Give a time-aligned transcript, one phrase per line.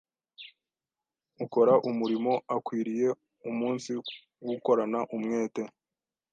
[1.45, 3.07] Ukora umurimo akwiriye
[3.49, 5.63] umunsiwukorana umwete,